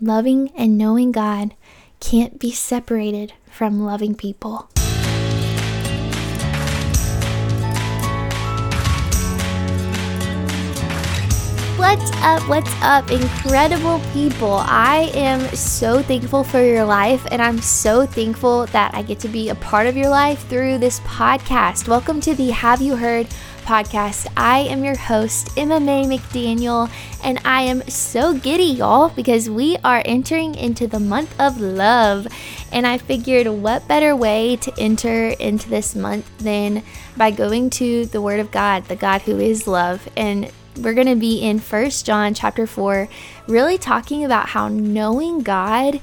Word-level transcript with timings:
Loving 0.00 0.52
and 0.56 0.78
knowing 0.78 1.10
God 1.10 1.56
can't 1.98 2.38
be 2.38 2.52
separated 2.52 3.32
from 3.50 3.84
loving 3.84 4.14
people. 4.14 4.70
What's 11.76 12.12
up? 12.18 12.48
What's 12.48 12.72
up, 12.80 13.10
incredible 13.10 14.00
people? 14.12 14.58
I 14.62 15.10
am 15.14 15.40
so 15.56 16.00
thankful 16.00 16.44
for 16.44 16.62
your 16.62 16.84
life, 16.84 17.26
and 17.32 17.42
I'm 17.42 17.60
so 17.60 18.06
thankful 18.06 18.66
that 18.66 18.94
I 18.94 19.02
get 19.02 19.18
to 19.20 19.28
be 19.28 19.48
a 19.48 19.56
part 19.56 19.88
of 19.88 19.96
your 19.96 20.10
life 20.10 20.46
through 20.48 20.78
this 20.78 21.00
podcast. 21.00 21.88
Welcome 21.88 22.20
to 22.20 22.36
the 22.36 22.50
Have 22.50 22.80
You 22.80 22.94
Heard 22.94 23.26
podcast. 23.68 24.26
I 24.34 24.60
am 24.60 24.82
your 24.82 24.96
host, 24.96 25.50
Emma 25.54 25.78
Mae 25.78 26.04
McDaniel, 26.04 26.90
and 27.22 27.38
I 27.44 27.60
am 27.64 27.82
so 27.82 28.32
giddy, 28.32 28.64
y'all, 28.64 29.10
because 29.10 29.50
we 29.50 29.76
are 29.84 30.00
entering 30.06 30.54
into 30.54 30.86
the 30.86 30.98
month 30.98 31.38
of 31.38 31.60
love. 31.60 32.26
And 32.72 32.86
I 32.86 32.96
figured 32.96 33.46
what 33.46 33.86
better 33.86 34.16
way 34.16 34.56
to 34.56 34.72
enter 34.78 35.28
into 35.28 35.68
this 35.68 35.94
month 35.94 36.26
than 36.38 36.82
by 37.14 37.30
going 37.30 37.68
to 37.70 38.06
the 38.06 38.22
Word 38.22 38.40
of 38.40 38.50
God, 38.50 38.86
the 38.86 38.96
God 38.96 39.20
who 39.20 39.38
is 39.38 39.66
love, 39.66 40.08
and 40.16 40.50
we're 40.78 40.94
going 40.94 41.06
to 41.06 41.14
be 41.16 41.42
in 41.42 41.58
First 41.58 42.06
John 42.06 42.32
chapter 42.32 42.66
4, 42.66 43.06
really 43.48 43.76
talking 43.76 44.24
about 44.24 44.48
how 44.48 44.68
knowing 44.68 45.42
God 45.42 46.00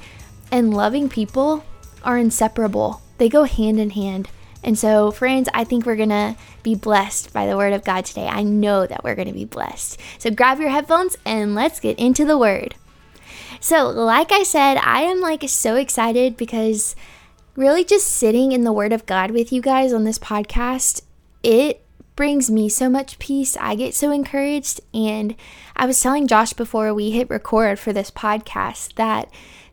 and 0.52 0.72
loving 0.72 1.08
people 1.08 1.64
are 2.04 2.16
inseparable. 2.16 3.02
They 3.18 3.28
go 3.28 3.42
hand 3.42 3.80
in 3.80 3.90
hand. 3.90 4.28
And 4.66 4.76
so, 4.76 5.12
friends, 5.12 5.48
I 5.54 5.62
think 5.62 5.86
we're 5.86 5.96
going 5.96 6.08
to 6.08 6.36
be 6.64 6.74
blessed 6.74 7.32
by 7.32 7.46
the 7.46 7.56
word 7.56 7.72
of 7.72 7.84
God 7.84 8.04
today. 8.04 8.26
I 8.26 8.42
know 8.42 8.84
that 8.84 9.04
we're 9.04 9.14
going 9.14 9.28
to 9.28 9.32
be 9.32 9.44
blessed. 9.44 10.00
So, 10.18 10.30
grab 10.30 10.58
your 10.58 10.70
headphones 10.70 11.16
and 11.24 11.54
let's 11.54 11.78
get 11.78 11.98
into 12.00 12.24
the 12.24 12.36
word. 12.36 12.74
So, 13.60 13.88
like 13.88 14.32
I 14.32 14.42
said, 14.42 14.76
I 14.78 15.02
am 15.02 15.20
like 15.20 15.48
so 15.48 15.76
excited 15.76 16.36
because 16.36 16.96
really 17.54 17.84
just 17.84 18.08
sitting 18.08 18.50
in 18.50 18.64
the 18.64 18.72
word 18.72 18.92
of 18.92 19.06
God 19.06 19.30
with 19.30 19.52
you 19.52 19.62
guys 19.62 19.92
on 19.92 20.02
this 20.02 20.18
podcast, 20.18 21.02
it 21.44 21.82
brings 22.16 22.50
me 22.50 22.68
so 22.68 22.88
much 22.88 23.18
peace. 23.18 23.56
I 23.60 23.76
get 23.76 23.94
so 23.94 24.10
encouraged. 24.10 24.80
And 24.92 25.36
I 25.76 25.86
was 25.86 26.00
telling 26.00 26.26
Josh 26.26 26.54
before 26.54 26.92
we 26.92 27.12
hit 27.12 27.30
record 27.30 27.78
for 27.78 27.92
this 27.92 28.10
podcast 28.10 28.94
that 28.94 29.30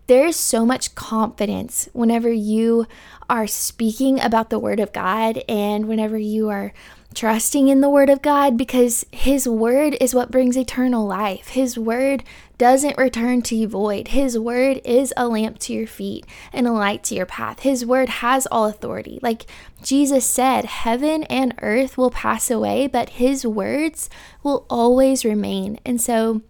there 0.08 0.26
is 0.26 0.36
so 0.36 0.66
much 0.66 0.96
confidence 0.96 1.88
whenever 1.94 2.32
you 2.32 2.88
are 3.30 3.48
speaking 3.48 4.20
about 4.20 4.50
the 4.50 4.60
Word 4.60 4.80
of 4.80 4.94
God 4.94 5.42
and 5.48 5.88
whenever 5.88 6.18
you 6.18 6.50
are 6.50 6.74
trusting 7.14 7.68
in 7.68 7.82
the 7.82 7.90
Word 7.90 8.10
of 8.10 8.22
God 8.22 8.58
because 8.58 9.06
His 9.12 9.48
Word 9.48 9.96
is 10.02 10.14
what 10.14 10.32
brings 10.32 10.58
eternal 10.58 11.06
life. 11.06 11.50
His 11.50 11.78
Word 11.78 12.24
doesn't 12.58 12.98
return 12.98 13.42
to 13.44 13.56
you 13.56 13.68
void. 13.68 14.10
His 14.10 14.38
Word 14.38 14.82
is 14.84 15.14
a 15.16 15.28
lamp 15.28 15.60
to 15.60 15.74
your 15.74 15.88
feet 15.88 16.26
and 16.52 16.68
a 16.68 16.72
light 16.72 17.04
to 17.06 17.16
your 17.16 17.26
path. 17.26 17.62
His 17.62 17.86
Word 17.86 18.10
has 18.10 18.48
all 18.48 18.66
authority. 18.66 19.20
Like 19.22 19.46
Jesus 19.82 20.26
said, 20.26 20.66
heaven 20.66 21.24
and 21.24 21.54
earth 21.62 21.98
will 21.98 22.12
pass 22.12 22.52
away, 22.52 22.88
but 22.88 23.12
His 23.12 23.46
words 23.46 24.10
will 24.42 24.66
always 24.70 25.24
remain. 25.24 25.80
And 25.86 26.02
so, 26.02 26.42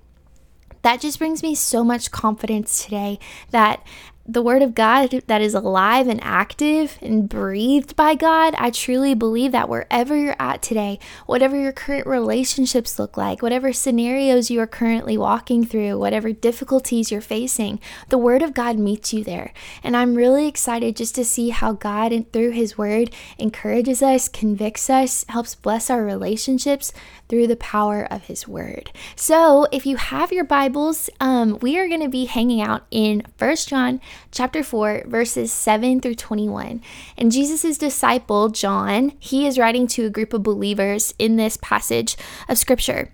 that 0.83 1.01
just 1.01 1.17
brings 1.17 1.41
me 1.41 1.55
so 1.55 1.83
much 1.83 2.11
confidence 2.11 2.83
today 2.83 3.19
that 3.51 3.85
the 4.25 4.41
Word 4.41 4.61
of 4.61 4.73
God 4.73 5.09
that 5.27 5.41
is 5.41 5.53
alive 5.53 6.07
and 6.07 6.23
active 6.23 6.97
and 7.01 7.27
breathed 7.27 7.93
by 7.97 8.15
God, 8.15 8.55
I 8.57 8.69
truly 8.69 9.13
believe 9.13 9.51
that 9.51 9.67
wherever 9.67 10.15
you're 10.15 10.37
at 10.39 10.61
today, 10.61 10.97
whatever 11.25 11.59
your 11.59 11.73
current 11.73 12.07
relationships 12.07 12.97
look 12.97 13.17
like, 13.17 13.41
whatever 13.41 13.73
scenarios 13.73 14.49
you 14.49 14.61
are 14.61 14.67
currently 14.67 15.17
walking 15.17 15.65
through, 15.65 15.99
whatever 15.99 16.31
difficulties 16.31 17.11
you're 17.11 17.19
facing, 17.19 17.81
the 18.07 18.17
Word 18.17 18.41
of 18.41 18.53
God 18.53 18.77
meets 18.77 19.13
you 19.13 19.25
there. 19.25 19.51
And 19.83 19.97
I'm 19.97 20.15
really 20.15 20.47
excited 20.47 20.95
just 20.95 21.15
to 21.15 21.25
see 21.25 21.49
how 21.49 21.73
God, 21.73 22.13
through 22.31 22.51
His 22.51 22.77
Word, 22.77 23.13
encourages 23.37 24.01
us, 24.01 24.29
convicts 24.29 24.89
us, 24.89 25.25
helps 25.27 25.53
bless 25.53 25.89
our 25.89 26.05
relationships 26.05 26.93
through 27.27 27.47
the 27.47 27.57
power 27.57 28.07
of 28.09 28.25
His 28.27 28.47
Word. 28.47 28.91
So 29.17 29.67
if 29.73 29.85
you 29.85 29.97
have 29.97 30.31
your 30.31 30.45
Bibles, 30.45 31.09
um, 31.19 31.59
we 31.61 31.77
are 31.77 31.89
going 31.89 32.01
to 32.01 32.09
be 32.09 32.25
hanging 32.25 32.61
out 32.61 32.85
in 32.89 33.23
First 33.37 33.67
John 33.67 33.99
chapter 34.31 34.63
4, 34.63 35.03
verses 35.07 35.51
7 35.51 35.99
through 36.01 36.15
21. 36.15 36.81
And 37.17 37.31
Jesus' 37.31 37.77
disciple, 37.77 38.49
John, 38.49 39.13
he 39.19 39.45
is 39.47 39.57
writing 39.57 39.87
to 39.87 40.05
a 40.05 40.09
group 40.09 40.33
of 40.33 40.43
believers 40.43 41.13
in 41.19 41.35
this 41.35 41.57
passage 41.57 42.17
of 42.47 42.57
scripture. 42.57 43.13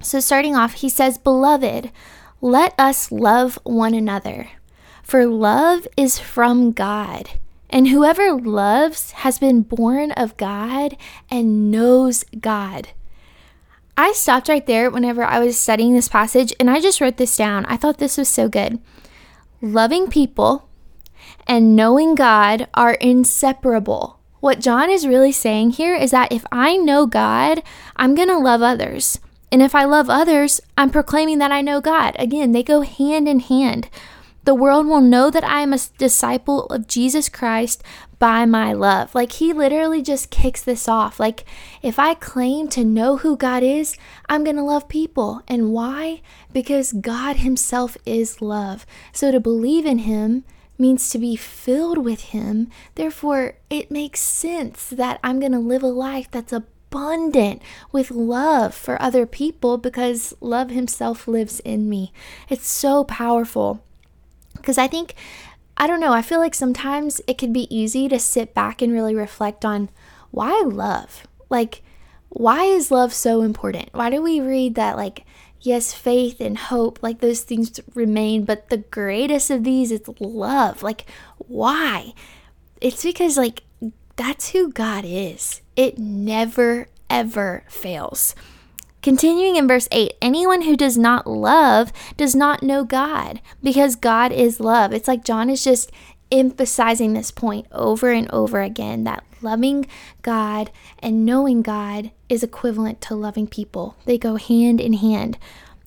So, 0.00 0.20
starting 0.20 0.54
off, 0.54 0.74
he 0.74 0.88
says, 0.88 1.18
Beloved, 1.18 1.90
let 2.40 2.74
us 2.78 3.10
love 3.10 3.58
one 3.64 3.94
another, 3.94 4.50
for 5.02 5.26
love 5.26 5.88
is 5.96 6.18
from 6.18 6.72
God. 6.72 7.30
And 7.70 7.88
whoever 7.88 8.32
loves 8.32 9.10
has 9.10 9.38
been 9.38 9.62
born 9.62 10.12
of 10.12 10.36
God 10.36 10.96
and 11.30 11.70
knows 11.70 12.24
God. 12.40 12.88
I 13.96 14.12
stopped 14.12 14.48
right 14.48 14.64
there 14.64 14.90
whenever 14.90 15.24
I 15.24 15.40
was 15.40 15.58
studying 15.58 15.92
this 15.92 16.08
passage 16.08 16.54
and 16.60 16.70
I 16.70 16.80
just 16.80 17.00
wrote 17.00 17.16
this 17.16 17.36
down. 17.36 17.66
I 17.66 17.76
thought 17.76 17.98
this 17.98 18.16
was 18.16 18.28
so 18.28 18.48
good 18.48 18.78
loving 19.60 20.08
people 20.08 20.68
and 21.46 21.74
knowing 21.74 22.14
God 22.14 22.68
are 22.74 22.94
inseparable. 22.94 24.18
What 24.40 24.60
John 24.60 24.90
is 24.90 25.06
really 25.06 25.32
saying 25.32 25.72
here 25.72 25.94
is 25.94 26.12
that 26.12 26.30
if 26.30 26.44
I 26.52 26.76
know 26.76 27.06
God, 27.06 27.62
I'm 27.96 28.14
going 28.14 28.28
to 28.28 28.38
love 28.38 28.62
others. 28.62 29.18
And 29.50 29.62
if 29.62 29.74
I 29.74 29.84
love 29.84 30.08
others, 30.08 30.60
I'm 30.76 30.90
proclaiming 30.90 31.38
that 31.38 31.50
I 31.50 31.60
know 31.60 31.80
God. 31.80 32.14
Again, 32.18 32.52
they 32.52 32.62
go 32.62 32.82
hand 32.82 33.28
in 33.28 33.40
hand. 33.40 33.88
The 34.48 34.54
world 34.54 34.86
will 34.86 35.02
know 35.02 35.30
that 35.30 35.44
I 35.44 35.60
am 35.60 35.74
a 35.74 35.78
disciple 35.98 36.64
of 36.68 36.88
Jesus 36.88 37.28
Christ 37.28 37.82
by 38.18 38.46
my 38.46 38.72
love. 38.72 39.14
Like 39.14 39.32
he 39.32 39.52
literally 39.52 40.00
just 40.00 40.30
kicks 40.30 40.62
this 40.62 40.88
off. 40.88 41.20
Like 41.20 41.44
if 41.82 41.98
I 41.98 42.14
claim 42.14 42.68
to 42.68 42.82
know 42.82 43.18
who 43.18 43.36
God 43.36 43.62
is, 43.62 43.94
I'm 44.26 44.44
going 44.44 44.56
to 44.56 44.62
love 44.62 44.88
people. 44.88 45.42
And 45.48 45.74
why? 45.74 46.22
Because 46.50 46.94
God 46.94 47.36
himself 47.36 47.98
is 48.06 48.40
love. 48.40 48.86
So 49.12 49.30
to 49.30 49.38
believe 49.38 49.84
in 49.84 49.98
him 49.98 50.44
means 50.78 51.10
to 51.10 51.18
be 51.18 51.36
filled 51.36 51.98
with 51.98 52.20
him. 52.32 52.70
Therefore, 52.94 53.58
it 53.68 53.90
makes 53.90 54.20
sense 54.20 54.88
that 54.88 55.20
I'm 55.22 55.40
going 55.40 55.52
to 55.52 55.58
live 55.58 55.82
a 55.82 55.88
life 55.88 56.30
that's 56.30 56.54
abundant 56.54 57.60
with 57.92 58.10
love 58.10 58.74
for 58.74 59.02
other 59.02 59.26
people 59.26 59.76
because 59.76 60.32
love 60.40 60.70
himself 60.70 61.28
lives 61.28 61.60
in 61.60 61.90
me. 61.90 62.14
It's 62.48 62.66
so 62.66 63.04
powerful. 63.04 63.84
Because 64.58 64.78
I 64.78 64.86
think 64.86 65.14
I 65.80 65.86
don't 65.86 66.00
know, 66.00 66.12
I 66.12 66.22
feel 66.22 66.40
like 66.40 66.56
sometimes 66.56 67.20
it 67.28 67.38
could 67.38 67.52
be 67.52 67.72
easy 67.74 68.08
to 68.08 68.18
sit 68.18 68.52
back 68.52 68.82
and 68.82 68.92
really 68.92 69.14
reflect 69.14 69.64
on 69.64 69.90
why 70.32 70.60
love? 70.66 71.26
Like, 71.48 71.82
why 72.30 72.64
is 72.64 72.90
love 72.90 73.14
so 73.14 73.42
important? 73.42 73.90
Why 73.92 74.10
do 74.10 74.20
we 74.20 74.40
read 74.40 74.74
that, 74.74 74.96
like, 74.96 75.24
yes, 75.60 75.94
faith 75.94 76.40
and 76.40 76.58
hope, 76.58 76.98
like 77.00 77.20
those 77.20 77.42
things 77.42 77.78
remain, 77.94 78.44
but 78.44 78.70
the 78.70 78.78
greatest 78.78 79.50
of 79.50 79.62
these 79.62 79.92
is 79.92 80.02
love? 80.18 80.82
Like, 80.82 81.06
why? 81.38 82.12
It's 82.80 83.04
because, 83.04 83.36
like, 83.36 83.62
that's 84.16 84.50
who 84.50 84.72
God 84.72 85.04
is. 85.06 85.62
It 85.76 85.96
never, 85.96 86.88
ever 87.08 87.62
fails. 87.68 88.34
Continuing 89.08 89.56
in 89.56 89.66
verse 89.66 89.88
8, 89.90 90.12
anyone 90.20 90.60
who 90.60 90.76
does 90.76 90.98
not 90.98 91.26
love 91.26 91.94
does 92.18 92.34
not 92.34 92.62
know 92.62 92.84
God 92.84 93.40
because 93.62 93.96
God 93.96 94.32
is 94.32 94.60
love. 94.60 94.92
It's 94.92 95.08
like 95.08 95.24
John 95.24 95.48
is 95.48 95.64
just 95.64 95.90
emphasizing 96.30 97.14
this 97.14 97.30
point 97.30 97.66
over 97.72 98.10
and 98.10 98.30
over 98.30 98.60
again 98.60 99.04
that 99.04 99.24
loving 99.40 99.86
God 100.20 100.70
and 100.98 101.24
knowing 101.24 101.62
God 101.62 102.10
is 102.28 102.42
equivalent 102.42 103.00
to 103.00 103.14
loving 103.14 103.46
people, 103.46 103.96
they 104.04 104.18
go 104.18 104.36
hand 104.36 104.78
in 104.78 104.92
hand. 104.92 105.38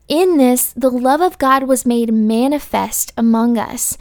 In 0.08 0.38
this, 0.38 0.74
the 0.74 0.90
love 0.90 1.22
of 1.22 1.38
God 1.38 1.66
was 1.66 1.86
made 1.86 2.12
manifest 2.12 3.14
among 3.16 3.56
us. 3.56 4.00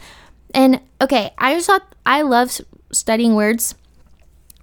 And 0.51 0.81
okay, 0.99 1.31
I 1.37 1.53
just 1.53 1.67
thought 1.67 1.95
I 2.07 2.23
love 2.23 2.59
studying 2.91 3.35
words. 3.35 3.75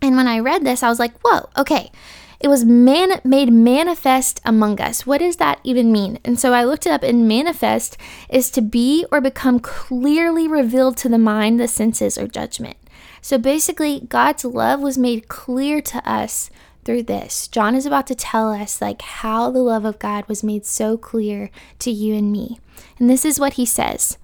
And 0.02 0.16
when 0.16 0.26
I 0.26 0.40
read 0.40 0.64
this, 0.64 0.82
I 0.82 0.88
was 0.88 0.98
like, 0.98 1.16
whoa, 1.20 1.48
okay. 1.56 1.92
It 2.40 2.48
was 2.48 2.64
man- 2.64 3.20
made 3.24 3.52
manifest 3.52 4.40
among 4.44 4.80
us. 4.80 5.04
What 5.04 5.18
does 5.18 5.36
that 5.36 5.58
even 5.64 5.90
mean? 5.90 6.20
And 6.24 6.38
so 6.38 6.52
I 6.52 6.64
looked 6.64 6.86
it 6.86 6.92
up, 6.92 7.02
and 7.02 7.26
manifest 7.26 7.96
is 8.28 8.50
to 8.50 8.60
be 8.60 9.04
or 9.10 9.20
become 9.20 9.58
clearly 9.58 10.46
revealed 10.46 10.96
to 10.98 11.08
the 11.08 11.18
mind, 11.18 11.58
the 11.58 11.66
senses, 11.66 12.16
or 12.16 12.28
judgment. 12.28 12.76
So 13.20 13.38
basically, 13.38 14.00
God's 14.08 14.44
love 14.44 14.80
was 14.80 14.96
made 14.96 15.28
clear 15.28 15.80
to 15.82 16.08
us 16.08 16.50
through 16.84 17.02
this. 17.02 17.48
John 17.48 17.74
is 17.74 17.86
about 17.86 18.06
to 18.06 18.14
tell 18.14 18.52
us 18.52 18.80
like 18.80 19.02
how 19.02 19.50
the 19.50 19.58
love 19.58 19.84
of 19.84 19.98
God 19.98 20.26
was 20.28 20.44
made 20.44 20.64
so 20.64 20.96
clear 20.96 21.50
to 21.80 21.90
you 21.90 22.14
and 22.14 22.32
me. 22.32 22.60
And 22.98 23.10
this 23.10 23.24
is 23.24 23.40
what 23.40 23.54
he 23.54 23.66
says 23.66 24.16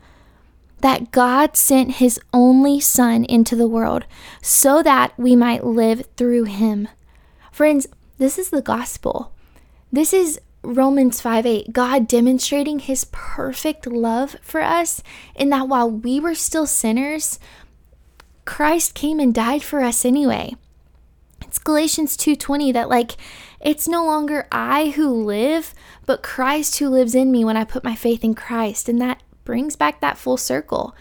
that 0.81 1.11
God 1.11 1.57
sent 1.57 1.97
his 1.97 2.21
only 2.33 2.79
son 2.79 3.25
into 3.25 3.57
the 3.57 3.69
world 3.69 4.05
so 4.43 4.83
that 4.83 5.13
we 5.19 5.35
might 5.35 5.65
live 5.65 6.07
through 6.17 6.45
him. 6.45 6.89
Friends, 7.51 7.87
this 8.19 8.39
is 8.39 8.51
the 8.51 8.63
gospel. 8.63 9.33
This 9.93 10.13
is 10.13 10.41
Romans 10.63 11.21
5 11.21 11.47
8, 11.47 11.73
God 11.73 12.09
demonstrating 12.09 12.79
his 12.79 13.07
perfect 13.13 13.87
love 13.87 14.37
for 14.43 14.63
us, 14.63 15.03
in 15.35 15.51
that 15.51 15.69
while 15.69 15.91
we 15.91 16.19
were 16.19 16.35
still 16.35 16.67
sinners, 16.67 17.39
Christ 18.45 18.95
came 18.95 19.21
and 19.21 19.35
died 19.35 19.63
for 19.63 19.81
us 19.81 20.05
anyway. 20.05 20.55
It's 21.43 21.59
Galatians 21.59 22.17
2:20 22.17 22.73
that 22.73 22.89
like 22.89 23.17
it's 23.61 23.89
no 23.89 24.05
longer 24.05 24.47
I 24.51 24.89
who 24.91 25.09
live, 25.09 25.75
but 26.05 26.23
Christ 26.23 26.79
who 26.79 26.89
lives 26.89 27.15
in 27.15 27.31
me 27.31 27.45
when 27.45 27.57
I 27.57 27.65
put 27.65 27.85
my 27.85 27.95
faith 27.95 28.25
in 28.25 28.35
Christ. 28.35 28.89
And 28.89 29.01
that 29.01 29.23
brings 29.45 29.77
back 29.77 30.01
that 30.01 30.19
full 30.19 30.37
circle. 30.37 30.95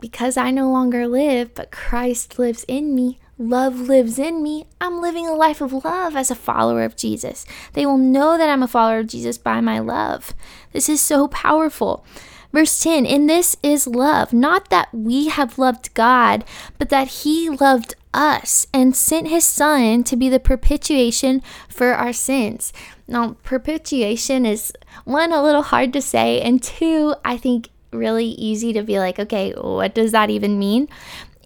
Because 0.00 0.36
I 0.36 0.50
no 0.50 0.70
longer 0.70 1.06
live, 1.06 1.54
but 1.54 1.70
Christ 1.70 2.38
lives 2.38 2.64
in 2.66 2.94
me, 2.94 3.18
love 3.38 3.80
lives 3.80 4.18
in 4.18 4.42
me, 4.42 4.66
I'm 4.80 5.00
living 5.00 5.26
a 5.26 5.34
life 5.34 5.60
of 5.60 5.84
love 5.84 6.16
as 6.16 6.30
a 6.30 6.36
follower 6.36 6.84
of 6.84 6.96
Jesus. 6.96 7.44
They 7.72 7.84
will 7.86 7.98
know 7.98 8.38
that 8.38 8.48
I'm 8.48 8.62
a 8.62 8.68
follower 8.68 9.00
of 9.00 9.08
Jesus 9.08 9.38
by 9.38 9.60
my 9.60 9.78
love. 9.78 10.34
This 10.72 10.88
is 10.88 11.00
so 11.00 11.28
powerful. 11.28 12.04
Verse 12.52 12.78
10 12.80 13.04
In 13.04 13.26
this 13.26 13.56
is 13.64 13.88
love, 13.88 14.32
not 14.32 14.70
that 14.70 14.94
we 14.94 15.28
have 15.28 15.58
loved 15.58 15.92
God, 15.94 16.44
but 16.78 16.88
that 16.88 17.08
He 17.08 17.50
loved 17.50 17.96
us 18.14 18.68
and 18.72 18.94
sent 18.94 19.26
His 19.26 19.44
Son 19.44 20.04
to 20.04 20.14
be 20.14 20.28
the 20.28 20.38
propitiation 20.38 21.42
for 21.68 21.94
our 21.94 22.12
sins. 22.12 22.72
Now, 23.08 23.36
propitiation 23.42 24.46
is 24.46 24.72
one, 25.04 25.32
a 25.32 25.42
little 25.42 25.62
hard 25.62 25.92
to 25.94 26.00
say, 26.00 26.40
and 26.40 26.62
two, 26.62 27.16
I 27.24 27.36
think 27.36 27.70
really 27.90 28.26
easy 28.26 28.72
to 28.72 28.82
be 28.82 28.98
like, 28.98 29.18
okay, 29.18 29.52
what 29.52 29.94
does 29.94 30.12
that 30.12 30.30
even 30.30 30.58
mean? 30.58 30.88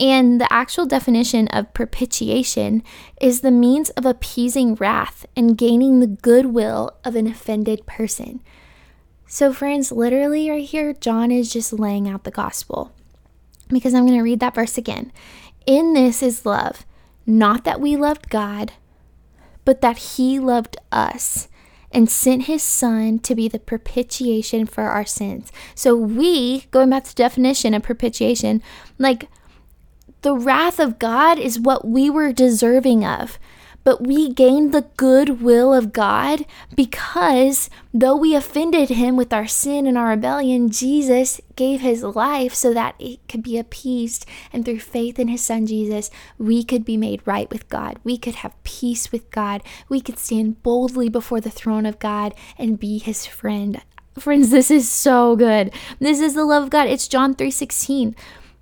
And 0.00 0.40
the 0.40 0.52
actual 0.52 0.86
definition 0.86 1.48
of 1.48 1.74
propitiation 1.74 2.82
is 3.20 3.40
the 3.40 3.50
means 3.50 3.90
of 3.90 4.06
appeasing 4.06 4.76
wrath 4.76 5.26
and 5.34 5.58
gaining 5.58 5.98
the 5.98 6.06
goodwill 6.06 6.96
of 7.04 7.16
an 7.16 7.26
offended 7.26 7.84
person. 7.86 8.40
So, 9.26 9.52
friends, 9.52 9.90
literally 9.90 10.48
right 10.48 10.64
here, 10.64 10.92
John 10.92 11.30
is 11.30 11.52
just 11.52 11.72
laying 11.72 12.08
out 12.08 12.24
the 12.24 12.30
gospel. 12.30 12.92
Because 13.68 13.92
I'm 13.92 14.06
going 14.06 14.16
to 14.16 14.22
read 14.22 14.40
that 14.40 14.54
verse 14.54 14.78
again. 14.78 15.12
In 15.66 15.92
this 15.92 16.22
is 16.22 16.46
love, 16.46 16.86
not 17.26 17.64
that 17.64 17.80
we 17.80 17.96
loved 17.96 18.30
God, 18.30 18.72
but 19.64 19.82
that 19.82 19.98
He 19.98 20.38
loved 20.38 20.78
us 20.90 21.48
and 21.90 22.08
sent 22.08 22.44
His 22.44 22.62
Son 22.62 23.18
to 23.18 23.34
be 23.34 23.48
the 23.48 23.58
propitiation 23.58 24.64
for 24.64 24.84
our 24.84 25.04
sins. 25.04 25.52
So, 25.74 25.94
we, 25.96 26.60
going 26.70 26.88
back 26.90 27.04
to 27.04 27.10
the 27.10 27.22
definition 27.22 27.74
of 27.74 27.82
propitiation, 27.82 28.62
like 28.96 29.28
the 30.22 30.34
wrath 30.34 30.78
of 30.78 30.98
God 30.98 31.38
is 31.38 31.58
what 31.58 31.86
we 31.86 32.10
were 32.10 32.32
deserving 32.32 33.04
of 33.04 33.38
but 33.88 34.06
we 34.06 34.30
gained 34.30 34.74
the 34.74 34.86
goodwill 34.98 35.72
of 35.72 35.94
God 35.94 36.44
because 36.76 37.70
though 37.94 38.16
we 38.16 38.34
offended 38.34 38.90
him 38.90 39.16
with 39.16 39.32
our 39.32 39.46
sin 39.46 39.86
and 39.86 39.96
our 39.96 40.10
rebellion, 40.10 40.68
Jesus 40.68 41.40
gave 41.56 41.80
his 41.80 42.02
life 42.02 42.52
so 42.52 42.74
that 42.74 42.96
it 42.98 43.26
could 43.28 43.42
be 43.42 43.56
appeased. 43.56 44.26
And 44.52 44.62
through 44.62 44.80
faith 44.80 45.18
in 45.18 45.28
his 45.28 45.40
son 45.40 45.64
Jesus, 45.64 46.10
we 46.36 46.64
could 46.64 46.84
be 46.84 46.98
made 46.98 47.22
right 47.24 47.50
with 47.50 47.70
God. 47.70 47.98
We 48.04 48.18
could 48.18 48.34
have 48.34 48.62
peace 48.62 49.10
with 49.10 49.30
God. 49.30 49.62
We 49.88 50.02
could 50.02 50.18
stand 50.18 50.62
boldly 50.62 51.08
before 51.08 51.40
the 51.40 51.48
throne 51.48 51.86
of 51.86 51.98
God 51.98 52.34
and 52.58 52.78
be 52.78 52.98
his 52.98 53.24
friend. 53.24 53.80
Friends, 54.18 54.50
this 54.50 54.70
is 54.70 54.90
so 54.92 55.34
good. 55.34 55.72
This 55.98 56.20
is 56.20 56.34
the 56.34 56.44
love 56.44 56.64
of 56.64 56.70
God. 56.70 56.88
It's 56.88 57.08
John 57.08 57.34
3:16. 57.34 58.14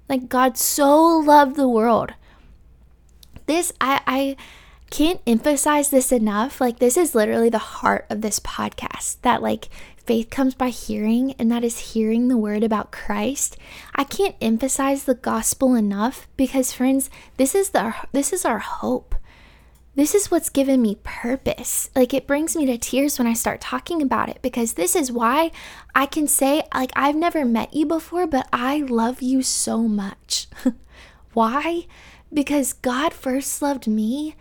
Like 0.09 0.29
God 0.29 0.57
so 0.57 1.19
loved 1.19 1.57
the 1.57 1.69
world. 1.69 2.13
This 3.47 3.73
I 3.81 4.01
I 4.07 4.37
can't 4.91 5.21
emphasize 5.27 5.91
this 5.91 6.13
enough. 6.13 6.61
Like, 6.61 6.79
this 6.79 6.97
is 6.97 7.15
literally 7.15 7.51
the 7.51 7.59
heart 7.59 8.07
of 8.09 8.21
this 8.21 8.39
podcast 8.41 9.21
that, 9.23 9.43
like, 9.43 9.69
faith 9.97 10.31
comes 10.31 10.55
by 10.55 10.69
hearing, 10.69 11.35
and 11.39 11.51
that 11.51 11.65
is 11.65 11.93
hearing 11.93 12.29
the 12.29 12.37
word 12.37 12.63
about 12.63 12.93
Christ. 12.93 13.57
I 13.95 14.05
can't 14.05 14.37
emphasize 14.41 15.05
the 15.05 15.15
gospel 15.15 15.75
enough 15.75 16.29
because, 16.37 16.73
friends, 16.73 17.11
this 17.37 17.55
is 17.55 17.71
the 17.71 17.95
this 18.13 18.33
is 18.33 18.45
our 18.45 18.61
hope. 18.61 19.16
This 19.97 20.15
is 20.15 20.31
what's 20.31 20.51
given 20.51 20.83
me 20.83 20.99
purpose. 21.03 21.89
Like 21.97 22.13
it 22.13 22.27
brings 22.27 22.55
me 22.55 22.67
to 22.67 22.77
tears 22.77 23.19
when 23.19 23.27
I 23.27 23.33
start 23.33 23.63
talking 23.63 24.03
about 24.03 24.29
it 24.29 24.43
because 24.43 24.75
this 24.75 24.95
is 24.95 25.11
why 25.11 25.51
I 25.95 26.05
can 26.05 26.29
say 26.29 26.65
like 26.75 26.93
I've 26.95 27.17
never 27.17 27.47
met 27.47 27.73
you 27.73 27.87
before, 27.87 28.27
but 28.27 28.47
I 28.53 28.81
love 28.81 29.23
you 29.23 29.43
so 29.43 29.89
much. 29.89 30.49
why? 31.33 31.87
Because 32.31 32.75
God 32.75 33.15
first 33.15 33.63
loved 33.63 33.87
me 33.89 34.37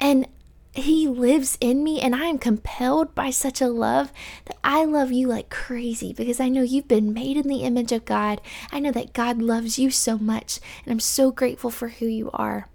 and 0.00 0.26
he 0.72 1.06
lives 1.06 1.56
in 1.60 1.84
me, 1.84 2.00
and 2.00 2.16
I 2.16 2.24
am 2.24 2.38
compelled 2.38 3.14
by 3.14 3.30
such 3.30 3.60
a 3.60 3.68
love 3.68 4.12
that 4.46 4.56
I 4.64 4.84
love 4.84 5.12
you 5.12 5.28
like 5.28 5.48
crazy 5.48 6.12
because 6.12 6.40
I 6.40 6.48
know 6.48 6.62
you've 6.62 6.88
been 6.88 7.12
made 7.12 7.36
in 7.36 7.46
the 7.46 7.62
image 7.62 7.92
of 7.92 8.04
God. 8.04 8.40
I 8.72 8.80
know 8.80 8.90
that 8.90 9.12
God 9.12 9.40
loves 9.40 9.78
you 9.78 9.92
so 9.92 10.18
much, 10.18 10.58
and 10.84 10.90
I'm 10.90 10.98
so 10.98 11.30
grateful 11.30 11.70
for 11.70 11.90
who 11.90 12.06
you 12.06 12.28
are. 12.32 12.68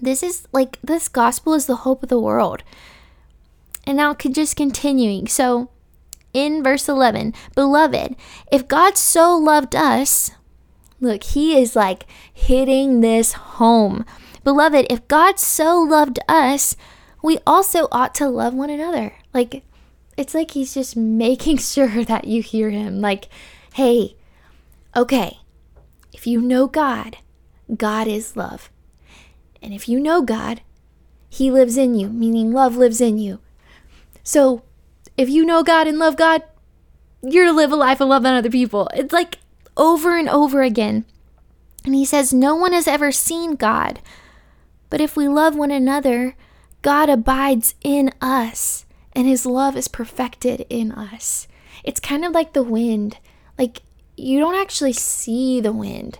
This 0.00 0.22
is 0.22 0.46
like 0.52 0.78
this 0.82 1.08
gospel 1.08 1.54
is 1.54 1.66
the 1.66 1.76
hope 1.76 2.02
of 2.02 2.08
the 2.08 2.20
world. 2.20 2.62
And 3.84 3.96
now, 3.96 4.14
just 4.14 4.56
continuing. 4.56 5.28
So, 5.28 5.70
in 6.34 6.62
verse 6.62 6.88
11, 6.88 7.32
beloved, 7.54 8.16
if 8.52 8.68
God 8.68 8.98
so 8.98 9.34
loved 9.34 9.74
us, 9.74 10.30
look, 11.00 11.24
he 11.24 11.58
is 11.58 11.74
like 11.74 12.04
hitting 12.32 13.00
this 13.00 13.32
home. 13.32 14.04
Beloved, 14.44 14.86
if 14.90 15.08
God 15.08 15.38
so 15.38 15.80
loved 15.80 16.18
us, 16.28 16.76
we 17.22 17.38
also 17.46 17.88
ought 17.90 18.14
to 18.16 18.28
love 18.28 18.52
one 18.52 18.70
another. 18.70 19.14
Like, 19.32 19.64
it's 20.18 20.34
like 20.34 20.50
he's 20.50 20.74
just 20.74 20.96
making 20.96 21.56
sure 21.58 22.04
that 22.04 22.26
you 22.26 22.42
hear 22.42 22.70
him. 22.70 23.00
Like, 23.00 23.28
hey, 23.74 24.16
okay, 24.94 25.38
if 26.12 26.26
you 26.26 26.40
know 26.40 26.66
God, 26.66 27.18
God 27.74 28.06
is 28.06 28.36
love. 28.36 28.70
And 29.62 29.74
if 29.74 29.88
you 29.88 30.00
know 30.00 30.22
God, 30.22 30.62
he 31.28 31.50
lives 31.50 31.76
in 31.76 31.94
you, 31.94 32.08
meaning 32.08 32.52
love 32.52 32.76
lives 32.76 33.00
in 33.00 33.18
you. 33.18 33.40
So, 34.22 34.62
if 35.16 35.28
you 35.28 35.44
know 35.44 35.62
God 35.62 35.86
and 35.86 35.98
love 35.98 36.16
God, 36.16 36.42
you're 37.22 37.46
to 37.46 37.52
live 37.52 37.72
a 37.72 37.76
life 37.76 38.00
of 38.00 38.08
love 38.08 38.24
on 38.24 38.34
other 38.34 38.50
people. 38.50 38.88
It's 38.94 39.12
like 39.12 39.38
over 39.76 40.16
and 40.16 40.28
over 40.28 40.62
again. 40.62 41.04
And 41.84 41.94
he 41.94 42.04
says, 42.04 42.32
No 42.32 42.54
one 42.54 42.72
has 42.72 42.86
ever 42.86 43.10
seen 43.10 43.56
God. 43.56 44.00
But 44.90 45.00
if 45.00 45.16
we 45.16 45.28
love 45.28 45.56
one 45.56 45.70
another, 45.70 46.36
God 46.82 47.10
abides 47.10 47.74
in 47.82 48.12
us 48.20 48.86
and 49.12 49.26
his 49.26 49.44
love 49.44 49.76
is 49.76 49.88
perfected 49.88 50.64
in 50.70 50.92
us. 50.92 51.48
It's 51.84 52.00
kind 52.00 52.24
of 52.24 52.32
like 52.32 52.52
the 52.52 52.62
wind. 52.62 53.18
Like 53.58 53.82
you 54.16 54.38
don't 54.38 54.54
actually 54.54 54.92
see 54.92 55.60
the 55.60 55.72
wind, 55.72 56.18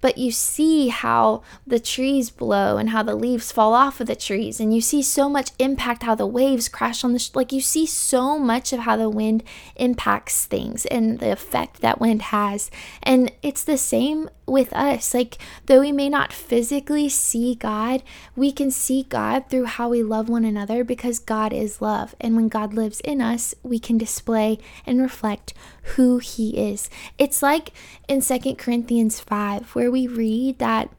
but 0.00 0.18
you 0.18 0.30
see 0.30 0.88
how 0.88 1.42
the 1.66 1.80
trees 1.80 2.30
blow 2.30 2.76
and 2.76 2.90
how 2.90 3.02
the 3.02 3.14
leaves 3.14 3.52
fall 3.52 3.74
off 3.74 4.00
of 4.00 4.06
the 4.06 4.16
trees 4.16 4.60
and 4.60 4.74
you 4.74 4.80
see 4.80 5.02
so 5.02 5.28
much 5.28 5.50
impact 5.58 6.02
how 6.02 6.14
the 6.14 6.26
waves 6.26 6.68
crash 6.68 7.04
on 7.04 7.12
the 7.12 7.18
sh- 7.18 7.34
like 7.34 7.52
you 7.52 7.60
see 7.60 7.86
so 7.86 8.38
much 8.38 8.72
of 8.72 8.80
how 8.80 8.96
the 8.96 9.10
wind 9.10 9.42
impacts 9.76 10.46
things 10.46 10.86
and 10.86 11.18
the 11.18 11.32
effect 11.32 11.80
that 11.80 12.00
wind 12.00 12.22
has. 12.22 12.70
And 13.02 13.32
it's 13.42 13.64
the 13.64 13.78
same 13.78 14.30
with 14.48 14.72
us. 14.72 15.14
Like 15.14 15.38
though 15.66 15.80
we 15.80 15.92
may 15.92 16.08
not 16.08 16.32
physically 16.32 17.08
see 17.08 17.54
God 17.54 18.02
we 18.36 18.52
can 18.52 18.70
see 18.70 19.04
God 19.04 19.48
through 19.48 19.64
how 19.64 19.88
we 19.88 20.02
love 20.02 20.28
one 20.28 20.44
another 20.44 20.84
because 20.84 21.18
God 21.18 21.52
is 21.52 21.82
love. 21.82 22.14
And 22.20 22.36
when 22.36 22.48
God 22.48 22.74
lives 22.74 23.00
in 23.00 23.20
us 23.20 23.54
we 23.62 23.78
can 23.78 23.98
display 23.98 24.58
and 24.86 25.00
reflect 25.00 25.54
who 25.96 26.18
he 26.18 26.70
is. 26.70 26.90
It's 27.18 27.42
like 27.42 27.72
in 28.08 28.20
Second 28.20 28.56
Corinthians 28.56 29.20
5 29.20 29.74
where 29.74 29.90
we 29.90 30.06
read 30.06 30.58
that, 30.58 30.90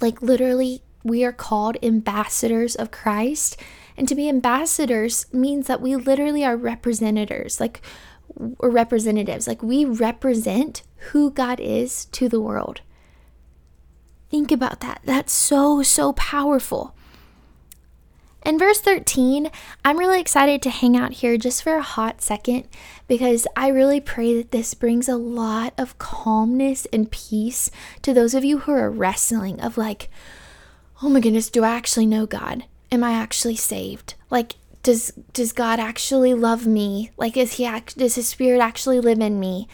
like, 0.00 0.22
literally, 0.22 0.82
we 1.02 1.24
are 1.24 1.32
called 1.32 1.76
ambassadors 1.82 2.74
of 2.74 2.90
Christ. 2.90 3.60
And 3.96 4.08
to 4.08 4.14
be 4.14 4.28
ambassadors 4.28 5.26
means 5.32 5.66
that 5.66 5.80
we 5.80 5.94
literally 5.96 6.44
are 6.44 6.56
representatives, 6.56 7.60
like, 7.60 7.80
representatives. 8.36 9.46
Like, 9.46 9.62
we 9.62 9.84
represent 9.84 10.82
who 11.10 11.30
God 11.30 11.60
is 11.60 12.06
to 12.06 12.28
the 12.28 12.40
world. 12.40 12.80
Think 14.30 14.50
about 14.50 14.80
that. 14.80 15.00
That's 15.04 15.32
so, 15.32 15.82
so 15.82 16.12
powerful. 16.14 16.94
In 18.44 18.58
verse 18.58 18.78
13, 18.78 19.50
I'm 19.86 19.96
really 19.96 20.20
excited 20.20 20.60
to 20.62 20.70
hang 20.70 20.98
out 20.98 21.14
here 21.14 21.38
just 21.38 21.62
for 21.62 21.76
a 21.76 21.82
hot 21.82 22.20
second 22.20 22.68
because 23.08 23.46
I 23.56 23.68
really 23.68 24.00
pray 24.00 24.34
that 24.36 24.50
this 24.50 24.74
brings 24.74 25.08
a 25.08 25.16
lot 25.16 25.72
of 25.78 25.96
calmness 25.98 26.86
and 26.92 27.10
peace 27.10 27.70
to 28.02 28.12
those 28.12 28.34
of 28.34 28.44
you 28.44 28.58
who 28.58 28.72
are 28.72 28.90
wrestling 28.90 29.60
of 29.60 29.78
like, 29.78 30.10
oh 31.02 31.08
my 31.08 31.20
goodness, 31.20 31.48
do 31.48 31.64
I 31.64 31.70
actually 31.70 32.04
know 32.04 32.26
God? 32.26 32.64
Am 32.92 33.02
I 33.02 33.12
actually 33.12 33.56
saved? 33.56 34.14
Like, 34.28 34.56
does 34.84 35.12
does 35.32 35.52
God 35.52 35.80
actually 35.80 36.34
love 36.34 36.66
me? 36.66 37.10
Like, 37.16 37.36
is 37.36 37.54
he 37.54 37.66
act, 37.66 37.98
does 37.98 38.14
His 38.14 38.28
Spirit 38.28 38.60
actually 38.60 39.00
live 39.00 39.18
in 39.18 39.40
me? 39.40 39.66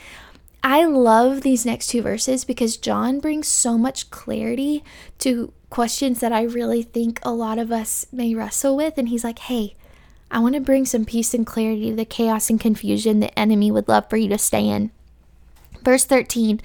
I 0.62 0.85
love 0.85 1.43
these 1.43 1.67
next 1.67 1.88
two 1.88 2.02
verses 2.02 2.45
because 2.45 2.76
John 2.76 3.21
brings 3.21 3.49
so 3.49 3.76
much 3.76 4.11
clarity 4.11 4.85
to 5.19 5.52
questions 5.71 6.21
that 6.21 6.33
I 6.33 6.43
really 6.43 6.83
think 6.83 7.19
a 7.23 7.33
lot 7.33 7.59
of 7.59 7.73
us 7.73 8.07
may 8.12 8.35
wrestle 8.35 8.76
with. 8.76 8.99
And 8.99 9.09
he's 9.09 9.25
like, 9.25 9.38
hey, 9.38 9.75
I 10.31 10.38
want 10.38 10.55
to 10.55 10.61
bring 10.61 10.85
some 10.85 11.05
peace 11.05 11.33
and 11.33 11.47
clarity 11.47 11.90
to 11.90 11.97
the 11.97 12.05
chaos 12.05 12.50
and 12.50 12.61
confusion 12.61 13.21
the 13.21 13.38
enemy 13.38 13.71
would 13.71 13.88
love 13.88 14.11
for 14.11 14.17
you 14.17 14.29
to 14.29 14.38
stay 14.38 14.69
in. 14.69 14.90
Verse 15.83 16.05
13 16.05 16.61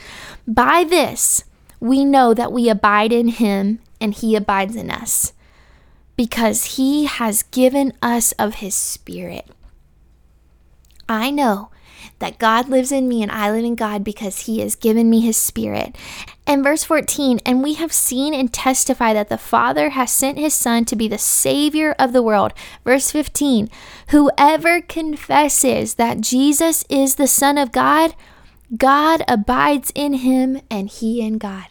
By 0.48 0.84
this 0.84 1.46
we 1.80 2.04
know 2.04 2.34
that 2.34 2.52
we 2.52 2.70
abide 2.70 3.14
in 3.14 3.30
him 3.30 3.80
and 4.02 4.14
he 4.14 4.36
abides 4.36 4.76
in 4.76 4.92
us, 4.92 5.34
because 6.16 6.76
he 6.78 7.06
has 7.06 7.44
given 7.44 7.94
us 8.02 8.32
of 8.34 8.56
his 8.56 8.76
spirit. 8.76 9.48
I 11.08 11.30
know 11.32 11.70
that 12.20 12.40
God 12.40 12.70
lives 12.70 12.92
in 12.92 13.08
me 13.08 13.22
and 13.22 13.32
I 13.32 13.52
live 13.52 13.66
in 13.66 13.76
God 13.76 14.04
because 14.04 14.42
he 14.42 14.60
has 14.60 14.76
given 14.76 15.10
me 15.10 15.22
his 15.22 15.38
spirit. 15.38 15.96
And 16.48 16.64
verse 16.64 16.84
14, 16.84 17.40
and 17.46 17.64
we 17.64 17.74
have 17.74 17.92
seen 17.92 18.34
and 18.34 18.54
testify 18.54 19.14
that 19.14 19.30
the 19.30 19.38
Father 19.38 19.90
has 19.90 20.12
sent 20.12 20.38
his 20.38 20.54
Son 20.54 20.86
to 20.86 20.96
be 20.96 21.08
the 21.08 21.18
Savior 21.18 21.96
of 21.98 22.14
the 22.14 22.22
world. 22.22 22.54
Verse 22.84 23.12
15, 23.12 23.70
whoever 24.10 24.82
confesses 24.82 25.96
that 25.96 26.22
Jesus 26.22 26.86
is 26.90 27.16
the 27.16 27.28
Son 27.28 27.58
of 27.58 27.72
God, 27.72 28.16
God 28.78 29.24
abides 29.28 29.92
in 29.96 30.14
him 30.14 30.62
and 30.70 30.90
he 30.90 31.22
in 31.22 31.38
God. 31.38 31.68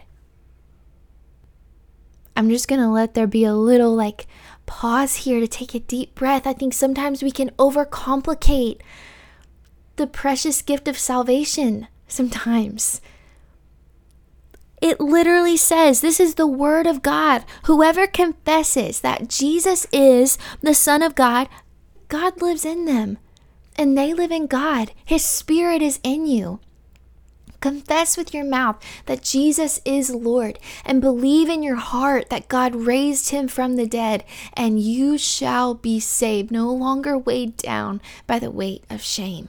I'm 2.36 2.50
just 2.50 2.68
going 2.68 2.80
to 2.80 2.88
let 2.88 3.14
there 3.14 3.26
be 3.26 3.44
a 3.44 3.54
little 3.54 3.94
like 3.94 4.26
pause 4.66 5.16
here 5.16 5.40
to 5.40 5.46
take 5.46 5.74
a 5.74 5.80
deep 5.80 6.14
breath. 6.14 6.46
I 6.46 6.52
think 6.52 6.74
sometimes 6.74 7.22
we 7.22 7.30
can 7.30 7.50
overcomplicate 7.50 8.80
the 9.96 10.06
precious 10.06 10.62
gift 10.62 10.88
of 10.88 10.98
salvation 10.98 11.86
sometimes. 12.08 13.00
It 14.82 15.00
literally 15.00 15.56
says, 15.56 16.00
This 16.00 16.20
is 16.20 16.34
the 16.34 16.46
word 16.46 16.86
of 16.86 17.02
God. 17.02 17.44
Whoever 17.64 18.06
confesses 18.06 19.00
that 19.00 19.28
Jesus 19.28 19.86
is 19.92 20.36
the 20.60 20.74
Son 20.74 21.02
of 21.02 21.14
God, 21.14 21.48
God 22.08 22.42
lives 22.42 22.64
in 22.64 22.84
them 22.84 23.18
and 23.76 23.96
they 23.96 24.12
live 24.12 24.30
in 24.30 24.46
God. 24.46 24.92
His 25.04 25.24
Spirit 25.24 25.82
is 25.82 26.00
in 26.02 26.26
you. 26.26 26.60
Confess 27.64 28.18
with 28.18 28.34
your 28.34 28.44
mouth 28.44 28.76
that 29.06 29.22
Jesus 29.22 29.80
is 29.86 30.14
Lord 30.14 30.58
and 30.84 31.00
believe 31.00 31.48
in 31.48 31.62
your 31.62 31.76
heart 31.76 32.28
that 32.28 32.46
God 32.46 32.74
raised 32.74 33.30
him 33.30 33.48
from 33.48 33.76
the 33.76 33.86
dead, 33.86 34.22
and 34.52 34.78
you 34.78 35.16
shall 35.16 35.72
be 35.72 35.98
saved, 35.98 36.50
no 36.50 36.70
longer 36.70 37.16
weighed 37.16 37.56
down 37.56 38.02
by 38.26 38.38
the 38.38 38.50
weight 38.50 38.84
of 38.90 39.00
shame. 39.00 39.48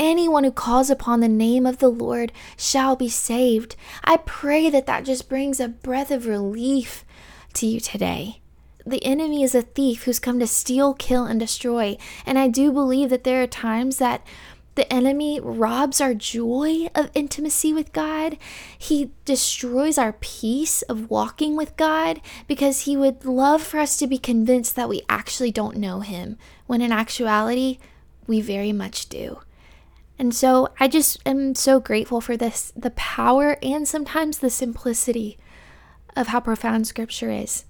Anyone 0.00 0.44
who 0.44 0.50
calls 0.50 0.88
upon 0.88 1.20
the 1.20 1.28
name 1.28 1.66
of 1.66 1.76
the 1.76 1.90
Lord 1.90 2.32
shall 2.56 2.96
be 2.96 3.10
saved. 3.10 3.76
I 4.02 4.16
pray 4.16 4.70
that 4.70 4.86
that 4.86 5.04
just 5.04 5.28
brings 5.28 5.60
a 5.60 5.68
breath 5.68 6.10
of 6.10 6.24
relief 6.24 7.04
to 7.52 7.66
you 7.66 7.80
today. 7.80 8.40
The 8.86 9.04
enemy 9.04 9.42
is 9.42 9.54
a 9.54 9.60
thief 9.60 10.04
who's 10.04 10.20
come 10.20 10.38
to 10.38 10.46
steal, 10.46 10.94
kill, 10.94 11.26
and 11.26 11.38
destroy. 11.40 11.98
And 12.24 12.38
I 12.38 12.48
do 12.48 12.72
believe 12.72 13.10
that 13.10 13.24
there 13.24 13.42
are 13.42 13.48
times 13.48 13.98
that 13.98 14.24
the 14.76 14.90
enemy 14.92 15.40
robs 15.40 16.00
our 16.00 16.14
joy 16.14 16.86
of 16.94 17.10
intimacy 17.14 17.72
with 17.72 17.92
God. 17.92 18.38
He 18.78 19.10
destroys 19.24 19.98
our 19.98 20.12
peace 20.12 20.82
of 20.82 21.10
walking 21.10 21.56
with 21.56 21.76
God 21.76 22.20
because 22.46 22.82
he 22.82 22.96
would 22.96 23.24
love 23.24 23.62
for 23.62 23.80
us 23.80 23.96
to 23.96 24.06
be 24.06 24.18
convinced 24.18 24.76
that 24.76 24.88
we 24.88 25.02
actually 25.08 25.50
don't 25.50 25.76
know 25.76 26.00
him, 26.00 26.38
when 26.66 26.80
in 26.80 26.92
actuality, 26.92 27.78
we 28.26 28.40
very 28.40 28.72
much 28.72 29.08
do. 29.08 29.40
And 30.18 30.34
so 30.34 30.68
I 30.78 30.88
just 30.88 31.18
am 31.26 31.54
so 31.54 31.80
grateful 31.80 32.20
for 32.20 32.36
this 32.36 32.72
the 32.76 32.90
power 32.90 33.58
and 33.62 33.86
sometimes 33.86 34.38
the 34.38 34.50
simplicity 34.50 35.38
of 36.14 36.28
how 36.28 36.40
profound 36.40 36.86
scripture 36.86 37.30
is. 37.30 37.64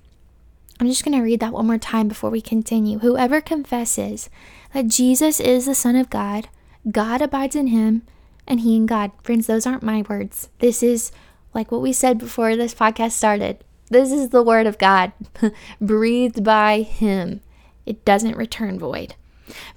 I'm 0.78 0.88
just 0.88 1.04
going 1.04 1.16
to 1.16 1.24
read 1.24 1.40
that 1.40 1.52
one 1.52 1.66
more 1.66 1.78
time 1.78 2.06
before 2.06 2.30
we 2.30 2.40
continue. 2.40 2.98
Whoever 2.98 3.40
confesses 3.40 4.28
that 4.74 4.88
Jesus 4.88 5.40
is 5.40 5.66
the 5.66 5.74
Son 5.74 5.96
of 5.96 6.10
God, 6.10 6.48
God 6.90 7.22
abides 7.22 7.56
in 7.56 7.68
him, 7.68 8.02
and 8.46 8.60
he 8.60 8.76
in 8.76 8.86
God. 8.86 9.10
Friends, 9.22 9.46
those 9.46 9.66
aren't 9.66 9.82
my 9.82 10.04
words. 10.08 10.50
This 10.60 10.82
is 10.82 11.12
like 11.54 11.72
what 11.72 11.80
we 11.82 11.92
said 11.92 12.18
before 12.18 12.54
this 12.54 12.74
podcast 12.74 13.12
started. 13.12 13.64
This 13.88 14.12
is 14.12 14.30
the 14.30 14.42
word 14.42 14.66
of 14.66 14.78
God, 14.78 15.12
breathed 15.80 16.42
by 16.44 16.82
him. 16.82 17.40
It 17.84 18.04
doesn't 18.04 18.36
return 18.36 18.78
void. 18.78 19.14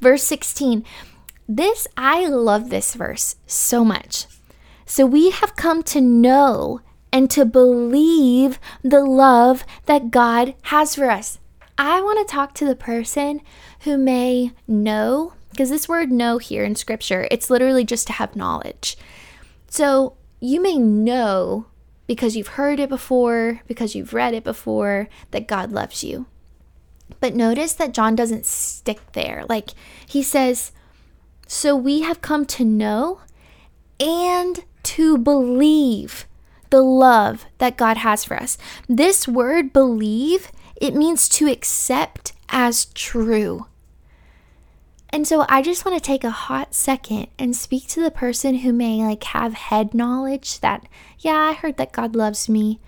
Verse 0.01 0.23
16. 0.23 0.83
This, 1.47 1.87
I 1.95 2.27
love 2.27 2.69
this 2.69 2.95
verse 2.95 3.35
so 3.45 3.83
much. 3.83 4.25
So 4.85 5.05
we 5.05 5.29
have 5.31 5.55
come 5.55 5.83
to 5.83 6.01
know 6.01 6.81
and 7.11 7.29
to 7.31 7.45
believe 7.45 8.59
the 8.83 9.03
love 9.03 9.63
that 9.85 10.11
God 10.11 10.55
has 10.63 10.95
for 10.95 11.09
us. 11.09 11.39
I 11.77 12.01
want 12.01 12.19
to 12.27 12.31
talk 12.31 12.53
to 12.55 12.65
the 12.65 12.75
person 12.75 13.41
who 13.81 13.97
may 13.97 14.51
know 14.67 15.33
because 15.59 15.71
this 15.71 15.89
word 15.89 16.09
know 16.09 16.37
here 16.37 16.63
in 16.63 16.73
scripture, 16.73 17.27
it's 17.29 17.49
literally 17.49 17.83
just 17.83 18.07
to 18.07 18.13
have 18.13 18.33
knowledge. 18.33 18.95
So 19.67 20.15
you 20.39 20.61
may 20.61 20.77
know 20.77 21.65
because 22.07 22.37
you've 22.37 22.55
heard 22.55 22.79
it 22.79 22.87
before, 22.87 23.59
because 23.67 23.93
you've 23.93 24.13
read 24.13 24.33
it 24.33 24.45
before, 24.45 25.09
that 25.31 25.49
God 25.49 25.73
loves 25.73 26.01
you. 26.01 26.27
But 27.19 27.35
notice 27.35 27.73
that 27.73 27.93
John 27.93 28.15
doesn't 28.15 28.45
stick 28.45 29.01
there. 29.11 29.43
Like 29.49 29.71
he 30.07 30.23
says, 30.23 30.71
So 31.45 31.75
we 31.75 32.03
have 32.03 32.21
come 32.21 32.45
to 32.45 32.63
know 32.63 33.19
and 33.99 34.63
to 34.83 35.17
believe 35.17 36.25
the 36.69 36.81
love 36.81 37.47
that 37.57 37.75
God 37.75 37.97
has 37.97 38.23
for 38.23 38.37
us. 38.37 38.57
This 38.87 39.27
word 39.27 39.73
believe, 39.73 40.53
it 40.77 40.95
means 40.95 41.27
to 41.27 41.51
accept 41.51 42.31
as 42.47 42.85
true. 42.85 43.65
And 45.11 45.27
so 45.27 45.45
I 45.49 45.61
just 45.61 45.85
want 45.85 45.97
to 45.97 46.05
take 46.05 46.23
a 46.23 46.29
hot 46.29 46.73
second 46.75 47.27
and 47.39 47.55
speak 47.55 47.87
to 47.89 48.01
the 48.01 48.11
person 48.11 48.59
who 48.59 48.71
may 48.71 49.03
like 49.03 49.23
have 49.25 49.53
head 49.53 49.93
knowledge 49.93 50.59
that, 50.59 50.87
yeah, 51.19 51.35
I 51.35 51.53
heard 51.53 51.77
that 51.77 51.91
God 51.91 52.15
loves 52.15 52.47
me. 52.47 52.79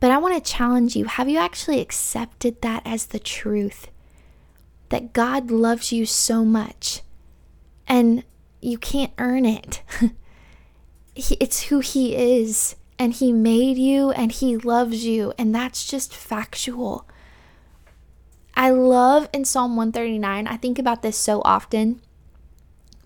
But 0.00 0.10
I 0.10 0.18
want 0.18 0.34
to 0.34 0.52
challenge 0.52 0.96
you. 0.96 1.06
Have 1.06 1.28
you 1.28 1.38
actually 1.38 1.80
accepted 1.80 2.60
that 2.62 2.82
as 2.84 3.06
the 3.06 3.18
truth? 3.18 3.88
That 4.90 5.12
God 5.12 5.50
loves 5.50 5.92
you 5.92 6.04
so 6.04 6.44
much 6.44 7.02
and 7.86 8.24
you 8.60 8.78
can't 8.78 9.12
earn 9.18 9.44
it. 9.44 9.82
it's 11.16 11.64
who 11.64 11.80
He 11.80 12.14
is, 12.14 12.76
and 12.98 13.12
He 13.12 13.32
made 13.32 13.76
you 13.76 14.10
and 14.10 14.30
He 14.30 14.56
loves 14.56 15.04
you, 15.04 15.32
and 15.36 15.54
that's 15.54 15.84
just 15.84 16.14
factual. 16.14 17.06
I 18.60 18.68
love 18.68 19.26
in 19.32 19.46
Psalm 19.46 19.74
139, 19.74 20.46
I 20.46 20.56
think 20.58 20.78
about 20.78 21.00
this 21.00 21.16
so 21.16 21.40
often. 21.46 22.02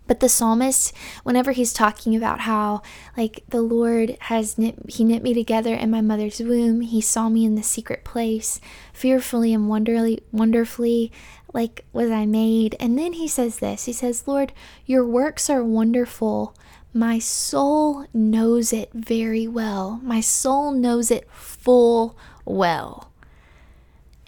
But 0.09 0.19
the 0.19 0.29
psalmist, 0.29 0.93
whenever 1.23 1.53
he's 1.53 1.73
talking 1.73 2.17
about 2.17 2.41
how, 2.41 2.83
like, 3.17 3.45
the 3.51 3.63
Lord 3.63 4.17
has 4.23 4.59
knit, 4.59 4.75
he 4.89 5.05
knit 5.05 5.23
me 5.23 5.33
together 5.33 5.73
in 5.73 5.93
my 5.93 6.01
mother's 6.01 6.41
womb, 6.41 6.81
he 6.81 7.01
saw 7.01 7.29
me 7.29 7.45
in 7.45 7.55
the 7.55 7.63
secret 7.63 8.03
place, 8.03 8.61
fearfully 8.93 9.55
and 9.55 9.69
wonderly, 9.69 10.25
wonderfully, 10.33 11.13
like, 11.53 11.85
was 11.93 12.11
I 12.11 12.27
made. 12.27 12.75
And 12.81 12.99
then 12.99 13.13
he 13.13 13.29
says 13.29 13.61
this 13.61 13.85
He 13.85 13.93
says, 13.93 14.27
Lord, 14.27 14.53
your 14.87 15.07
works 15.07 15.49
are 15.49 15.63
wonderful. 15.63 16.57
My 16.93 17.21
soul 17.21 18.07
knows 18.13 18.73
it 18.73 18.91
very 18.93 19.47
well. 19.47 20.01
My 20.03 20.21
soul 20.21 20.73
knows 20.73 21.13
it 21.13 21.31
full 21.31 22.19
well. 22.45 23.13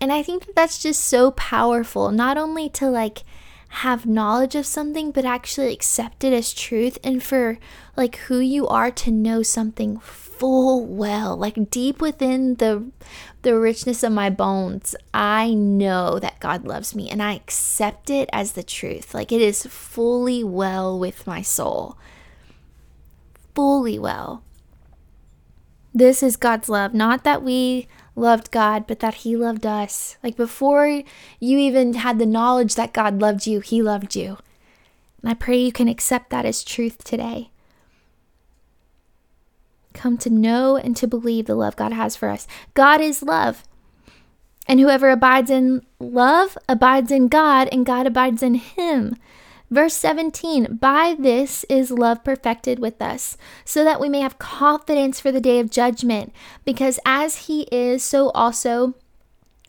And 0.01 0.13
I 0.13 0.23
think 0.23 0.47
that 0.47 0.55
that's 0.55 0.83
just 0.83 1.03
so 1.05 1.31
powerful, 1.33 2.11
not 2.11 2.37
only 2.37 2.69
to 2.71 2.89
like 2.89 3.25
have 3.69 4.07
knowledge 4.07 4.55
of 4.55 4.67
something, 4.67 5.11
but 5.11 5.25
actually 5.25 5.73
accept 5.73 6.25
it 6.25 6.33
as 6.33 6.53
truth 6.53 6.99
and 7.03 7.23
for 7.23 7.59
like 7.97 8.17
who 8.17 8.39
you 8.39 8.67
are 8.69 8.91
to 8.91 9.11
know 9.11 9.43
something 9.43 9.99
full 9.99 10.85
well, 10.85 11.37
like 11.37 11.71
deep 11.71 12.01
within 12.01 12.57
the 12.57 12.91
the 13.43 13.59
richness 13.59 14.03
of 14.03 14.13
my 14.13 14.29
bones. 14.29 14.95
I 15.15 15.55
know 15.55 16.19
that 16.19 16.41
God 16.41 16.67
loves 16.67 16.95
me 16.95 17.09
and 17.09 17.23
I 17.23 17.35
accept 17.35 18.11
it 18.11 18.29
as 18.33 18.53
the 18.53 18.63
truth. 18.63 19.15
Like 19.15 19.33
it 19.33 19.41
is 19.41 19.67
fully 19.67 20.45
well 20.45 20.99
with 20.99 21.27
my 21.27 21.43
soul. 21.43 21.97
Fully 23.55 23.99
well. 23.99 24.43
This 25.95 26.23
is 26.23 26.37
God's 26.37 26.69
love, 26.69 26.93
not 26.93 27.25
that 27.25 27.43
we 27.43 27.89
loved 28.17 28.51
God, 28.51 28.87
but 28.87 29.01
that 29.01 29.15
He 29.15 29.37
loved 29.37 29.65
us. 29.65 30.17
Like 30.23 30.37
before 30.37 30.87
you 31.39 31.59
even 31.59 31.95
had 31.95 32.19
the 32.19 32.27
knowledge 32.27 32.75
that 32.75 32.93
God 32.93 33.21
loved 33.21 33.47
you, 33.47 33.61
He 33.61 33.83
loved 33.83 34.17
you. 34.17 34.39
And 35.23 35.31
I 35.31 35.35
pray 35.35 35.59
you 35.59 35.73
can 35.73 35.89
accept 35.89 36.31
that 36.31 36.45
as 36.45 36.65
truth 36.65 37.05
today. 37.05 37.51
Come 39.93 40.19
to 40.19 40.31
know 40.31 40.77
and 40.77 40.97
to 40.97 41.07
believe 41.07 41.47
the 41.47 41.55
love 41.55 41.77
God 41.77 41.93
has 41.93 42.17
for 42.17 42.29
us. 42.29 42.47
God 42.75 43.01
is 43.01 43.23
love. 43.23 43.65
And 44.69 44.81
whoever 44.81 45.11
abides 45.11 45.51
in 45.51 45.87
love 45.99 46.59
abides 46.69 47.11
in 47.11 47.29
God, 47.29 47.69
and 47.71 47.87
God 47.87 48.07
abides 48.07 48.43
in 48.43 48.55
him. 48.55 49.17
Verse 49.71 49.95
17 49.95 50.77
By 50.77 51.17
this 51.19 51.65
is 51.65 51.91
love 51.91 52.23
perfected 52.23 52.79
with 52.79 53.03
us, 53.03 53.37
so 53.65 53.85
that 53.85 54.01
we 54.01 54.09
may 54.09 54.21
have 54.21 54.39
confidence 54.39 55.21
for 55.21 55.33
the 55.33 55.41
day 55.41 55.59
of 55.59 55.71
judgment, 55.71 56.33
because 56.65 57.01
as 57.05 57.47
he 57.47 57.63
is, 57.73 58.03
so 58.03 58.31
also 58.31 58.95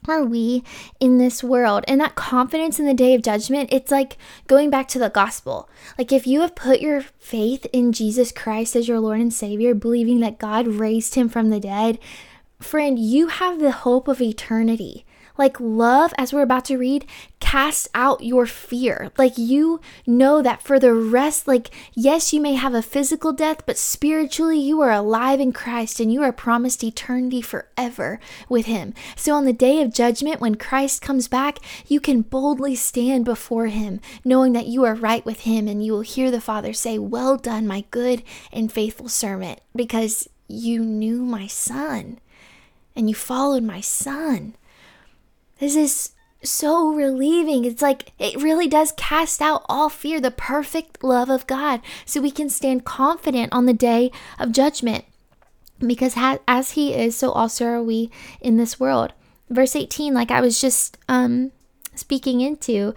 are 0.08 0.24
we 0.24 0.64
in 1.00 1.18
this 1.18 1.44
world? 1.44 1.84
And 1.88 2.00
that 2.00 2.16
confidence 2.16 2.80
in 2.80 2.86
the 2.86 2.94
day 2.94 3.14
of 3.14 3.22
judgment, 3.22 3.70
it's 3.72 3.92
like 3.92 4.18
going 4.48 4.70
back 4.70 4.88
to 4.90 5.00
the 5.00 5.10
gospel. 5.10 5.70
Like 5.98 6.12
if 6.12 6.26
you 6.26 6.42
have 6.42 6.56
put 6.56 6.80
your 6.80 7.02
faith 7.02 7.66
in 7.74 7.92
Jesus 7.92 8.32
Christ 8.32 8.76
as 8.76 8.88
your 8.88 9.00
Lord 9.00 9.20
and 9.20 9.34
Savior, 9.34 9.74
believing 9.74 10.20
that 10.22 10.38
God 10.38 10.68
raised 10.68 11.16
him 11.16 11.28
from 11.28 11.50
the 11.50 11.60
dead, 11.60 12.00
friend, 12.60 12.98
you 12.98 13.28
have 13.28 13.60
the 13.60 13.72
hope 13.72 14.08
of 14.08 14.22
eternity. 14.22 15.06
Like 15.38 15.60
love, 15.60 16.14
as 16.18 16.34
we're 16.34 16.42
about 16.42 16.66
to 16.66 16.78
read, 16.78 17.06
casts 17.40 17.88
out 17.94 18.24
your 18.24 18.46
fear. 18.46 19.12
Like 19.18 19.38
you 19.38 19.80
know 20.06 20.42
that 20.42 20.62
for 20.62 20.80
the 20.80 20.94
rest, 20.94 21.48
like, 21.48 21.70
yes, 21.94 22.34
you 22.34 22.42
may 22.42 22.56
have 22.56 22.74
a 22.74 22.82
physical 22.82 23.32
death, 23.32 23.66
but 23.66 23.78
spiritually 23.78 24.60
you 24.60 24.82
are 24.82 24.92
alive 24.92 25.40
in 25.40 25.54
Christ 25.54 26.00
and 26.00 26.12
you 26.12 26.22
are 26.24 26.32
promised 26.32 26.84
eternity 26.84 27.42
forever 27.42 28.20
with 28.50 28.66
Him. 28.66 28.94
So 29.16 29.34
on 29.34 29.46
the 29.46 29.54
day 29.54 29.82
of 29.82 29.94
judgment, 29.94 30.42
when 30.42 30.56
Christ 30.56 31.02
comes 31.02 31.28
back, 31.28 31.60
you 31.88 32.00
can 32.00 32.22
boldly 32.22 32.76
stand 32.76 33.26
before 33.26 33.68
Him, 33.68 34.02
knowing 34.26 34.54
that 34.54 34.68
you 34.68 34.84
are 34.84 34.96
right 34.96 35.26
with 35.26 35.42
Him 35.42 35.68
and 35.68 35.86
you 35.86 35.94
will 35.94 36.02
hear 36.02 36.32
the 36.32 36.42
Father 36.42 36.74
say, 36.74 36.98
Well 36.98 37.38
done, 37.38 37.68
my 37.68 37.86
good 37.92 38.24
and 38.52 38.72
faithful 38.72 39.10
servant, 39.10 39.62
because 39.76 40.28
you 40.48 40.80
knew 40.80 41.24
my 41.24 41.48
Son 41.48 42.20
and 42.96 43.10
you 43.10 43.16
followed 43.16 43.64
my 43.64 43.80
Son. 43.80 44.56
This 45.60 45.76
is 45.76 46.12
so 46.44 46.94
relieving. 46.94 47.66
It's 47.66 47.82
like 47.82 48.12
it 48.20 48.42
really 48.42 48.68
does 48.68 48.92
cast 48.92 49.42
out 49.42 49.64
all 49.68 49.90
fear, 49.90 50.20
the 50.20 50.32
perfect 50.32 51.04
love 51.04 51.30
of 51.30 51.48
God, 51.48 51.82
so 52.06 52.22
we 52.22 52.32
can 52.32 52.50
stand 52.50 52.86
confident 52.86 53.52
on 53.54 53.66
the 53.66 53.74
day 53.74 54.12
of 54.40 54.52
judgment. 54.52 55.06
Because 55.80 56.16
as 56.48 56.72
He 56.72 56.94
is, 56.94 57.18
so 57.18 57.32
also 57.32 57.66
are 57.66 57.84
we 57.84 58.10
in 58.42 58.58
this 58.58 58.80
world. 58.80 59.14
Verse 59.50 59.76
18, 59.76 60.14
like 60.14 60.32
I 60.32 60.42
was 60.42 60.60
just 60.60 60.98
um, 61.08 61.52
speaking 61.96 62.42
into, 62.42 62.94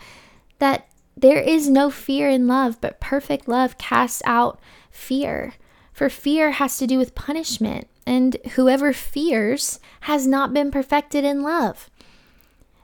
that 0.59 0.89
there 1.17 1.41
is 1.41 1.69
no 1.69 1.91
fear 1.91 2.29
in 2.29 2.47
love, 2.47 2.81
but 2.81 3.01
perfect 3.01 3.47
love 3.47 3.79
casts 3.79 4.23
out 4.25 4.59
fear. 4.91 5.55
For 5.93 6.09
fear 6.09 6.53
has 6.53 6.79
to 6.79 6.87
do 6.87 6.99
with 6.99 7.15
punishment, 7.15 7.89
and 8.07 8.39
whoever 8.53 8.93
fears 8.93 9.81
has 10.03 10.27
not 10.27 10.55
been 10.55 10.71
perfected 10.71 11.25
in 11.25 11.43
love. 11.43 11.91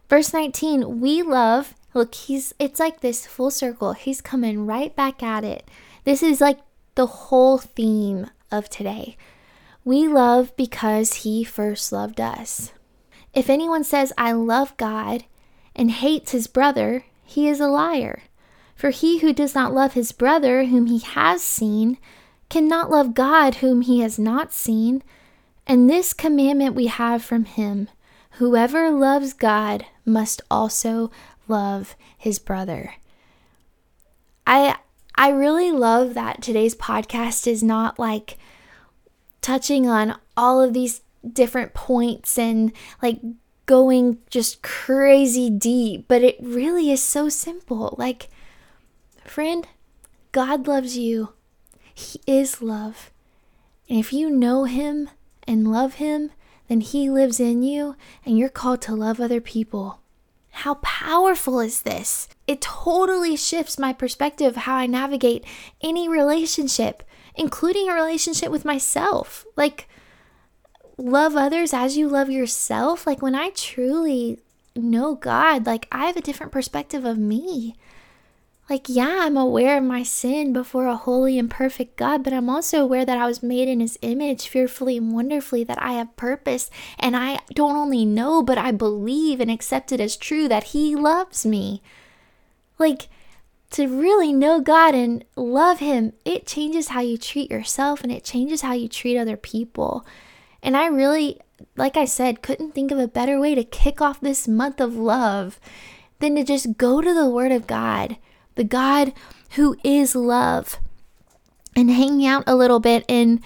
Verse 0.08 0.32
19, 0.32 1.00
we 1.00 1.22
love, 1.22 1.74
look, 1.94 2.14
he's 2.14 2.54
it's 2.58 2.78
like 2.78 3.00
this 3.00 3.26
full 3.26 3.50
circle. 3.50 3.92
He's 3.92 4.20
coming 4.20 4.66
right 4.66 4.94
back 4.94 5.22
at 5.22 5.44
it. 5.44 5.68
This 6.04 6.22
is 6.22 6.40
like 6.40 6.58
the 6.94 7.06
whole 7.06 7.58
theme 7.58 8.30
of 8.50 8.68
today. 8.68 9.16
We 9.84 10.06
love 10.08 10.56
because 10.56 11.14
he 11.14 11.44
first 11.44 11.92
loved 11.92 12.20
us. 12.20 12.72
If 13.34 13.50
anyone 13.50 13.84
says, 13.84 14.12
I 14.16 14.32
love 14.32 14.76
God, 14.76 15.24
and 15.76 15.90
hates 15.90 16.32
his 16.32 16.46
brother, 16.46 17.04
he 17.22 17.48
is 17.48 17.60
a 17.60 17.68
liar. 17.68 18.22
For 18.74 18.90
he 18.90 19.18
who 19.18 19.32
does 19.32 19.54
not 19.54 19.74
love 19.74 19.92
his 19.92 20.12
brother 20.12 20.64
whom 20.64 20.86
he 20.86 20.98
has 20.98 21.42
seen 21.42 21.98
cannot 22.48 22.90
love 22.90 23.14
God 23.14 23.56
whom 23.56 23.82
he 23.82 24.00
has 24.00 24.18
not 24.18 24.52
seen. 24.52 25.02
And 25.66 25.88
this 25.88 26.12
commandment 26.14 26.74
we 26.74 26.86
have 26.86 27.22
from 27.22 27.44
him 27.44 27.88
Whoever 28.36 28.90
loves 28.90 29.32
God 29.32 29.86
must 30.04 30.42
also 30.50 31.10
love 31.48 31.96
his 32.18 32.38
brother. 32.38 32.94
I 34.46 34.76
I 35.14 35.30
really 35.30 35.72
love 35.72 36.12
that 36.14 36.42
today's 36.42 36.74
podcast 36.74 37.46
is 37.46 37.62
not 37.62 37.98
like 37.98 38.36
touching 39.40 39.88
on 39.88 40.18
all 40.36 40.60
of 40.60 40.74
these 40.74 41.00
different 41.26 41.72
points 41.72 42.38
and 42.38 42.72
like 43.02 43.20
going 43.64 44.18
just 44.28 44.60
crazy 44.60 45.48
deep, 45.48 46.04
but 46.06 46.22
it 46.22 46.36
really 46.38 46.90
is 46.90 47.02
so 47.02 47.30
simple. 47.30 47.94
Like 47.96 48.28
friend, 49.24 49.66
God 50.32 50.68
loves 50.68 50.98
you. 50.98 51.32
He 51.94 52.20
is 52.26 52.60
love. 52.60 53.10
And 53.88 53.98
if 53.98 54.12
you 54.12 54.28
know 54.28 54.64
him 54.64 55.08
and 55.44 55.70
love 55.70 55.94
him, 55.94 56.32
then 56.68 56.80
He 56.80 57.10
lives 57.10 57.40
in 57.40 57.62
you 57.62 57.96
and 58.24 58.38
you're 58.38 58.48
called 58.48 58.82
to 58.82 58.94
love 58.94 59.20
other 59.20 59.40
people. 59.40 60.00
How 60.50 60.74
powerful 60.74 61.60
is 61.60 61.82
this? 61.82 62.28
It 62.46 62.62
totally 62.62 63.36
shifts 63.36 63.78
my 63.78 63.92
perspective 63.92 64.48
of 64.48 64.56
how 64.56 64.76
I 64.76 64.86
navigate 64.86 65.44
any 65.82 66.08
relationship, 66.08 67.02
including 67.34 67.90
a 67.90 67.94
relationship 67.94 68.50
with 68.50 68.64
myself. 68.64 69.44
Like, 69.54 69.86
love 70.96 71.36
others 71.36 71.74
as 71.74 71.98
you 71.98 72.08
love 72.08 72.30
yourself. 72.30 73.06
Like, 73.06 73.20
when 73.20 73.34
I 73.34 73.50
truly 73.50 74.38
know 74.74 75.14
God, 75.14 75.66
like, 75.66 75.86
I 75.92 76.06
have 76.06 76.16
a 76.16 76.22
different 76.22 76.52
perspective 76.52 77.04
of 77.04 77.18
me 77.18 77.76
like, 78.68 78.88
yeah, 78.88 79.18
I'm 79.20 79.36
aware 79.36 79.78
of 79.78 79.84
my 79.84 80.02
sin 80.02 80.52
before 80.52 80.86
a 80.86 80.96
holy 80.96 81.38
and 81.38 81.48
perfect 81.48 81.96
God, 81.96 82.24
but 82.24 82.32
I'm 82.32 82.50
also 82.50 82.82
aware 82.82 83.04
that 83.04 83.16
I 83.16 83.26
was 83.26 83.42
made 83.42 83.68
in 83.68 83.78
His 83.78 83.96
image, 84.02 84.48
fearfully 84.48 84.96
and 84.96 85.12
wonderfully, 85.12 85.62
that 85.64 85.80
I 85.80 85.92
have 85.92 86.16
purpose. 86.16 86.68
And 86.98 87.16
I 87.16 87.38
don't 87.54 87.76
only 87.76 88.04
know, 88.04 88.42
but 88.42 88.58
I 88.58 88.72
believe 88.72 89.38
and 89.40 89.50
accept 89.50 89.92
it 89.92 90.00
as 90.00 90.16
true 90.16 90.48
that 90.48 90.64
He 90.64 90.96
loves 90.96 91.46
me. 91.46 91.80
Like, 92.76 93.08
to 93.70 93.86
really 93.86 94.32
know 94.32 94.60
God 94.60 94.96
and 94.96 95.24
love 95.36 95.78
Him, 95.78 96.12
it 96.24 96.48
changes 96.48 96.88
how 96.88 97.00
you 97.00 97.16
treat 97.18 97.50
yourself 97.52 98.02
and 98.02 98.10
it 98.10 98.24
changes 98.24 98.62
how 98.62 98.72
you 98.72 98.88
treat 98.88 99.16
other 99.16 99.36
people. 99.36 100.04
And 100.60 100.76
I 100.76 100.86
really, 100.86 101.40
like 101.76 101.96
I 101.96 102.04
said, 102.04 102.42
couldn't 102.42 102.74
think 102.74 102.90
of 102.90 102.98
a 102.98 103.06
better 103.06 103.38
way 103.38 103.54
to 103.54 103.62
kick 103.62 104.00
off 104.00 104.20
this 104.20 104.48
month 104.48 104.80
of 104.80 104.96
love 104.96 105.60
than 106.18 106.34
to 106.34 106.42
just 106.42 106.76
go 106.76 107.00
to 107.00 107.14
the 107.14 107.30
Word 107.30 107.52
of 107.52 107.68
God 107.68 108.16
the 108.56 108.64
God 108.64 109.12
who 109.52 109.76
is 109.84 110.14
love. 110.14 110.78
And 111.76 111.90
hanging 111.90 112.26
out 112.26 112.44
a 112.46 112.56
little 112.56 112.80
bit 112.80 113.04
in 113.06 113.42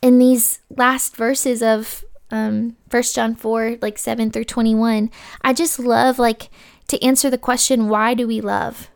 in 0.00 0.18
these 0.18 0.60
last 0.70 1.16
verses 1.16 1.60
of 1.60 2.04
um 2.30 2.76
First 2.88 3.14
John 3.16 3.34
4 3.34 3.78
like 3.82 3.98
7 3.98 4.30
through 4.30 4.44
21, 4.44 5.10
I 5.42 5.52
just 5.52 5.78
love 5.78 6.18
like 6.18 6.50
to 6.86 7.02
answer 7.04 7.28
the 7.28 7.36
question 7.36 7.88
why 7.88 8.14
do 8.14 8.26
we 8.26 8.40
love? 8.40 8.90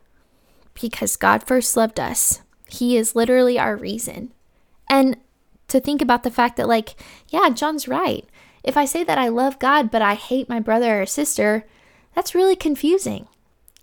Because 0.81 1.17
God 1.17 1.45
first 1.45 1.75
loved 1.77 1.99
us. 1.99 2.41
He 2.67 2.97
is 2.97 3.15
literally 3.15 3.59
our 3.59 3.75
reason. 3.75 4.31
And 4.89 5.17
to 5.67 5.79
think 5.79 6.01
about 6.01 6.23
the 6.23 6.31
fact 6.31 6.55
that 6.55 6.67
like 6.67 6.95
yeah, 7.29 7.49
John's 7.49 7.87
right. 7.89 8.25
If 8.63 8.77
I 8.77 8.85
say 8.85 9.03
that 9.03 9.17
I 9.17 9.27
love 9.27 9.59
God 9.59 9.91
but 9.91 10.01
I 10.01 10.13
hate 10.13 10.47
my 10.47 10.61
brother 10.61 11.01
or 11.01 11.05
sister, 11.05 11.65
that's 12.15 12.33
really 12.33 12.55
confusing. 12.55 13.27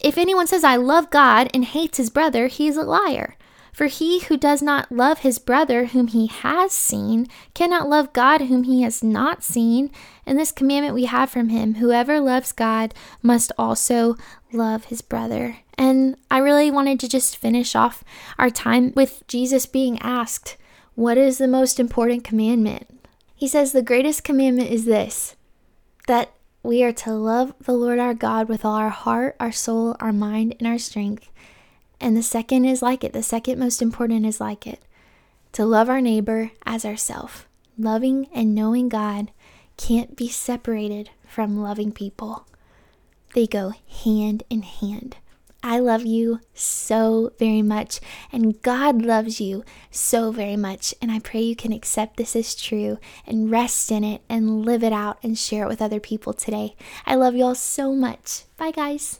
If 0.02 0.16
anyone 0.16 0.46
says, 0.46 0.64
I 0.64 0.76
love 0.76 1.10
God 1.10 1.50
and 1.52 1.64
hates 1.64 1.98
his 1.98 2.10
brother, 2.10 2.46
he 2.46 2.68
is 2.68 2.76
a 2.76 2.82
liar. 2.82 3.36
For 3.72 3.86
he 3.86 4.20
who 4.20 4.36
does 4.36 4.62
not 4.62 4.90
love 4.90 5.20
his 5.20 5.38
brother 5.38 5.86
whom 5.86 6.08
he 6.08 6.26
has 6.26 6.72
seen 6.72 7.26
cannot 7.54 7.88
love 7.88 8.12
God 8.12 8.42
whom 8.42 8.64
he 8.64 8.82
has 8.82 9.02
not 9.02 9.44
seen. 9.44 9.90
And 10.26 10.38
this 10.38 10.52
commandment 10.52 10.94
we 10.94 11.04
have 11.04 11.30
from 11.30 11.50
him 11.50 11.74
whoever 11.74 12.20
loves 12.20 12.52
God 12.52 12.94
must 13.22 13.52
also 13.56 14.16
love 14.52 14.86
his 14.86 15.02
brother. 15.02 15.58
And 15.78 16.16
I 16.30 16.38
really 16.38 16.70
wanted 16.70 17.00
to 17.00 17.08
just 17.08 17.36
finish 17.36 17.74
off 17.76 18.04
our 18.38 18.50
time 18.50 18.92
with 18.96 19.22
Jesus 19.28 19.66
being 19.66 19.98
asked, 20.00 20.56
What 20.94 21.16
is 21.16 21.38
the 21.38 21.48
most 21.48 21.78
important 21.78 22.24
commandment? 22.24 23.08
He 23.34 23.48
says, 23.48 23.72
The 23.72 23.82
greatest 23.82 24.24
commandment 24.24 24.70
is 24.70 24.84
this 24.84 25.36
that 26.06 26.32
we 26.62 26.82
are 26.82 26.92
to 26.92 27.12
love 27.12 27.54
the 27.60 27.72
Lord 27.72 27.98
our 27.98 28.14
God 28.14 28.48
with 28.48 28.64
all 28.64 28.74
our 28.74 28.90
heart, 28.90 29.36
our 29.40 29.52
soul, 29.52 29.96
our 30.00 30.12
mind, 30.12 30.54
and 30.58 30.68
our 30.68 30.78
strength. 30.78 31.30
And 32.00 32.16
the 32.16 32.22
second 32.22 32.64
is 32.64 32.82
like 32.82 33.02
it. 33.04 33.12
The 33.12 33.22
second 33.22 33.58
most 33.58 33.80
important 33.80 34.26
is 34.26 34.40
like 34.40 34.66
it 34.66 34.80
to 35.52 35.64
love 35.64 35.88
our 35.88 36.00
neighbor 36.00 36.52
as 36.64 36.84
ourself. 36.84 37.48
Loving 37.78 38.28
and 38.32 38.54
knowing 38.54 38.88
God 38.88 39.30
can't 39.76 40.16
be 40.16 40.28
separated 40.28 41.10
from 41.26 41.62
loving 41.62 41.92
people, 41.92 42.46
they 43.34 43.46
go 43.46 43.72
hand 44.04 44.42
in 44.50 44.62
hand. 44.62 45.16
I 45.62 45.78
love 45.78 46.06
you 46.06 46.40
so 46.54 47.32
very 47.38 47.62
much, 47.62 48.00
and 48.32 48.60
God 48.62 49.02
loves 49.02 49.40
you 49.40 49.62
so 49.90 50.30
very 50.30 50.56
much. 50.56 50.94
And 51.02 51.10
I 51.10 51.18
pray 51.18 51.40
you 51.40 51.56
can 51.56 51.72
accept 51.72 52.16
this 52.16 52.34
as 52.34 52.54
true 52.54 52.98
and 53.26 53.50
rest 53.50 53.92
in 53.92 54.02
it 54.02 54.22
and 54.28 54.64
live 54.64 54.82
it 54.82 54.92
out 54.92 55.18
and 55.22 55.38
share 55.38 55.64
it 55.64 55.68
with 55.68 55.82
other 55.82 56.00
people 56.00 56.32
today. 56.32 56.76
I 57.04 57.14
love 57.14 57.34
you 57.34 57.44
all 57.44 57.54
so 57.54 57.94
much. 57.94 58.44
Bye, 58.56 58.70
guys. 58.70 59.19